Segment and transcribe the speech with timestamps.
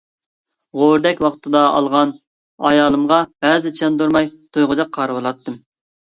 [0.79, 2.13] غورىدەك ۋاقتىدا ئالغان
[2.71, 5.63] ئايالىمغا بەزىدە چاندۇرماي تويغۇدەك قارىۋالاتتىم.